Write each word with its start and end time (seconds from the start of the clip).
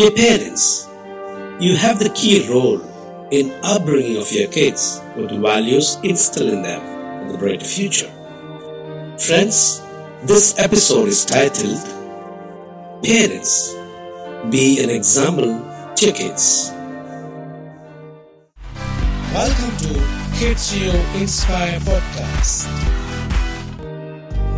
Dear 0.00 0.12
parents, 0.12 0.88
you 1.60 1.76
have 1.76 1.98
the 1.98 2.08
key 2.14 2.48
role 2.48 2.80
in 3.30 3.52
upbringing 3.62 4.16
of 4.16 4.32
your 4.32 4.48
kids 4.48 4.98
with 5.14 5.30
values 5.30 5.98
instill 6.02 6.48
in 6.48 6.62
them 6.62 6.80
for 7.26 7.32
the 7.32 7.38
bright 7.38 7.62
future. 7.62 8.08
Friends, 9.18 9.82
this 10.24 10.58
episode 10.58 11.06
is 11.08 11.26
titled 11.26 11.84
Parents, 13.04 13.74
Be 14.48 14.82
an 14.82 14.88
Example 14.88 15.60
to 15.96 16.06
Your 16.06 16.14
Kids. 16.14 16.72
Welcome 19.36 19.76
to 19.84 19.92
Kids 20.38 20.80
You 20.80 20.92
Inspire 21.20 21.78
podcast. 21.80 22.64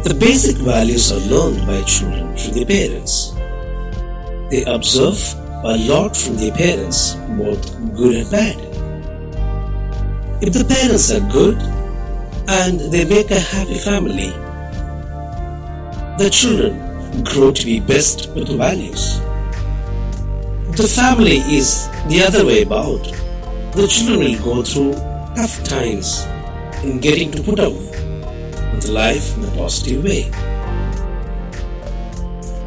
The 0.05 0.15
basic 0.15 0.59
values 0.59 1.11
are 1.11 1.27
learned 1.27 1.67
by 1.67 1.83
children 1.83 2.37
through 2.37 2.55
their 2.55 2.67
parents. 2.67 3.32
They 4.53 4.65
observe 4.65 5.19
a 5.65 5.79
lot 5.79 6.15
from 6.15 6.37
their 6.37 6.53
parents, 6.53 7.15
both 7.41 7.73
good 7.97 8.17
and 8.17 8.31
bad. 8.31 8.57
If 10.43 10.53
the 10.53 10.67
parents 10.69 11.11
are 11.11 11.27
good 11.33 11.57
and 12.49 12.79
they 12.93 13.07
make 13.07 13.31
a 13.31 13.41
happy 13.41 13.79
family, 13.79 14.29
the 16.19 16.29
children 16.31 17.25
grow 17.25 17.51
to 17.51 17.65
be 17.65 17.81
best 17.81 18.29
with 18.35 18.49
the 18.49 18.59
values. 18.59 19.21
The 20.77 20.87
family 20.87 21.39
is 21.57 21.89
the 22.09 22.23
other 22.23 22.45
way 22.45 22.61
about, 22.61 23.05
the 23.73 23.87
children 23.89 24.19
will 24.19 24.45
go 24.45 24.63
through 24.63 24.93
tough 25.35 25.65
times 25.65 26.27
in 26.85 27.01
getting 27.01 27.31
to 27.31 27.43
put 27.43 27.59
up 27.59 27.73
with 27.73 28.87
life 28.91 29.35
in 29.39 29.45
a 29.45 29.51
positive 29.53 30.05
way. 30.05 30.25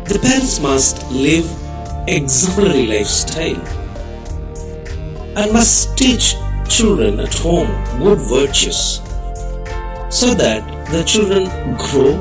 The 0.06 0.18
parents 0.20 0.60
must 0.60 1.12
live 1.12 1.46
exemplary 2.08 2.88
lifestyle 2.88 3.62
and 5.38 5.52
must 5.54 5.98
teach 5.98 6.36
children 6.68 7.20
at 7.20 7.34
home 7.34 7.70
good 8.00 8.20
virtues 8.30 9.02
so 10.10 10.34
that 10.34 10.64
the 10.92 11.04
children 11.04 11.46
grow 11.78 12.14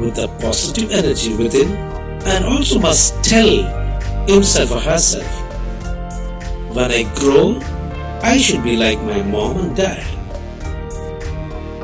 with 0.00 0.18
a 0.18 0.28
positive 0.40 0.90
energy 0.90 1.36
within 1.36 1.76
and 2.26 2.44
also 2.44 2.78
must 2.78 3.22
tell 3.22 3.50
himself 4.26 4.72
or 4.72 4.80
herself 4.80 5.30
when 6.74 6.90
I 6.90 7.02
grow 7.14 7.60
I 8.22 8.36
should 8.36 8.62
be 8.62 8.76
like 8.76 9.00
my 9.00 9.22
mom 9.22 9.56
and 9.56 9.74
dad. 9.74 10.04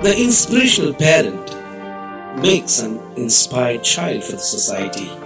The 0.05 0.15
inspirational 0.19 0.93
parent 0.93 1.51
makes 2.43 2.79
an 2.81 3.01
inspired 3.17 3.83
child 3.83 4.23
for 4.23 4.33
the 4.33 4.39
society. 4.39 5.26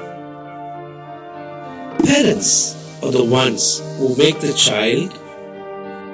Parents 2.04 2.76
are 3.02 3.10
the 3.10 3.24
ones 3.24 3.80
who 3.98 4.14
make 4.16 4.40
the 4.40 4.52
child, 4.52 5.16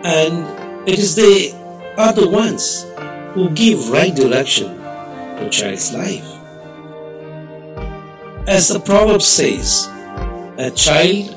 and 0.04 0.88
it 0.88 0.98
is 0.98 1.16
they 1.16 1.52
are 1.96 2.12
the 2.12 2.28
ones 2.28 2.86
who 3.34 3.50
give 3.50 3.90
right 3.90 4.14
direction 4.14 4.76
to 4.76 5.46
a 5.46 5.50
child's 5.50 5.92
life. 5.92 6.24
As 8.48 8.68
the 8.68 8.80
proverb 8.80 9.22
says, 9.22 9.88
a 10.58 10.70
child 10.74 11.34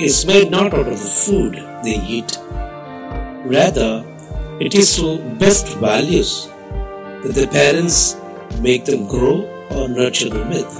is 0.00 0.26
made 0.26 0.50
not 0.50 0.74
out 0.74 0.86
of 0.86 0.98
the 0.98 1.12
food 1.24 1.54
they 1.82 1.96
eat, 2.06 2.38
rather, 3.46 4.04
it 4.60 4.74
is 4.74 4.96
through 4.96 5.18
best 5.38 5.68
values 5.78 6.48
that 7.22 7.32
the 7.34 7.46
parents 7.46 8.16
make 8.60 8.84
them 8.84 9.06
grow 9.06 9.48
or 9.70 9.88
nurture 9.88 10.28
them 10.28 10.50
with. 10.50 10.70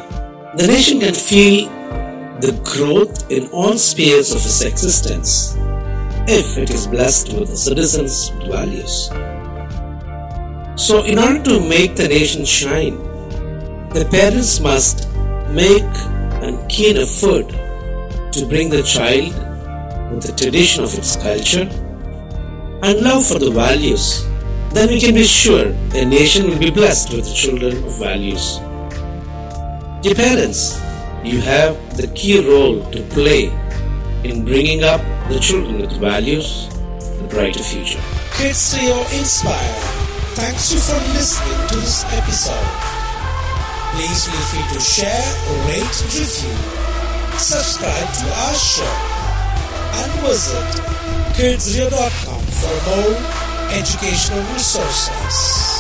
The 0.57 0.67
nation 0.67 1.01
can 1.01 1.15
feel 1.15 1.71
the 2.41 2.59
growth 2.65 3.31
in 3.31 3.49
all 3.49 3.77
spheres 3.77 4.31
of 4.33 4.39
its 4.39 4.63
existence 4.63 5.57
if 6.27 6.57
it 6.57 6.71
is 6.71 6.87
blessed 6.87 7.33
with 7.35 7.51
the 7.51 7.57
citizens' 7.57 8.31
values. 8.49 9.09
So, 10.77 11.05
in 11.05 11.19
order 11.19 11.43
to 11.43 11.61
make 11.61 11.97
the 11.97 12.09
nation 12.09 12.45
shine, 12.45 12.97
the 13.91 14.09
parents 14.11 14.61
must 14.61 15.09
make 15.51 15.83
a 16.41 16.67
keen 16.69 16.97
effort 16.97 17.49
to 18.33 18.47
bring 18.47 18.71
the 18.71 18.83
child 18.83 19.35
with 20.11 20.23
the 20.23 20.35
tradition 20.37 20.83
of 20.83 20.97
its 20.97 21.17
culture 21.17 21.69
and 22.83 23.01
love 23.01 23.27
for 23.27 23.39
the 23.39 23.51
values, 23.51 24.25
then 24.73 24.89
we 24.89 25.01
can 25.01 25.15
be 25.15 25.25
sure 25.25 25.65
the 25.91 26.05
nation 26.05 26.49
will 26.49 26.59
be 26.59 26.71
blessed 26.71 27.13
with 27.13 27.27
the 27.27 27.35
children 27.35 27.77
of 27.85 27.99
values. 27.99 28.59
Dear 30.03 30.15
parents, 30.15 30.81
you 31.25 31.41
have 31.41 31.77
the 31.97 32.07
key 32.09 32.41
role 32.47 32.83
to 32.91 33.03
play 33.09 33.47
in 34.25 34.45
bringing 34.45 34.85
up 34.85 35.01
the 35.29 35.39
children 35.39 35.81
with 35.81 35.93
values, 36.01 36.69
the 37.19 37.27
brighter 37.29 37.63
future. 37.63 38.01
Kids 38.37 38.77
You 38.81 38.95
Inspire. 39.19 39.75
Thanks 40.35 40.73
you 40.73 40.81
for 40.81 40.97
listening 41.13 41.69
to 41.69 41.77
this 41.77 42.05
episode. 42.13 42.69
Please 43.93 44.27
feel 44.27 44.45
free 44.49 44.75
to 44.75 44.81
share, 44.81 45.27
rate, 45.67 45.97
review, 46.09 46.57
subscribe 47.37 48.09
to 48.15 48.27
our 48.47 48.55
show, 48.55 48.95
and 50.01 50.13
visit 50.23 50.71
kidsrio.com 51.35 52.41
for 52.61 52.75
more 52.89 53.17
educational 53.77 54.43
resources. 54.55 55.80